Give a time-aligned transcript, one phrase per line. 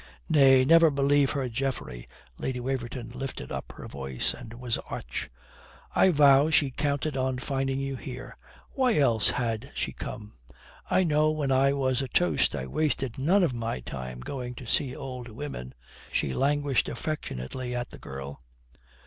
[0.27, 2.07] "Nay, never believe her, Geoffrey,"
[2.39, 5.29] Lady Waverton lifted up her voice and was arch.
[5.93, 8.35] "I vow she counted on finding you here.
[8.71, 10.33] Why else had she come?
[10.89, 14.65] I know when I was a toast I wasted none of my time going to
[14.65, 15.75] see old women,"
[16.11, 18.41] she languished affectionately at the girl.